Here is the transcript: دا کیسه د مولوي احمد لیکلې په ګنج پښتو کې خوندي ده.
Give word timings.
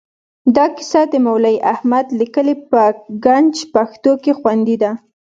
دا 0.55 0.65
کیسه 0.75 1.01
د 1.11 1.13
مولوي 1.25 1.57
احمد 1.73 2.05
لیکلې 2.19 2.55
په 2.69 2.81
ګنج 3.25 3.55
پښتو 3.73 4.11
کې 4.23 4.31
خوندي 4.39 4.75
ده. 4.83 4.91